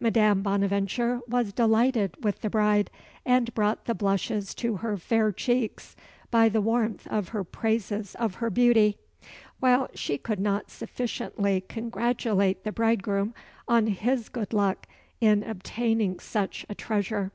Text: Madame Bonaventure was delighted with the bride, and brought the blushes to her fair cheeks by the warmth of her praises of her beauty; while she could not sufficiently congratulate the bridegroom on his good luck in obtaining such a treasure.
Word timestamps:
Madame 0.00 0.40
Bonaventure 0.42 1.20
was 1.28 1.52
delighted 1.52 2.16
with 2.24 2.40
the 2.40 2.48
bride, 2.48 2.90
and 3.26 3.52
brought 3.52 3.84
the 3.84 3.94
blushes 3.94 4.54
to 4.54 4.76
her 4.76 4.96
fair 4.96 5.30
cheeks 5.30 5.94
by 6.30 6.48
the 6.48 6.62
warmth 6.62 7.06
of 7.08 7.28
her 7.28 7.44
praises 7.44 8.14
of 8.14 8.36
her 8.36 8.48
beauty; 8.48 8.96
while 9.60 9.90
she 9.92 10.16
could 10.16 10.40
not 10.40 10.70
sufficiently 10.70 11.60
congratulate 11.60 12.64
the 12.64 12.72
bridegroom 12.72 13.34
on 13.68 13.86
his 13.88 14.30
good 14.30 14.54
luck 14.54 14.86
in 15.20 15.42
obtaining 15.42 16.18
such 16.20 16.64
a 16.70 16.74
treasure. 16.74 17.30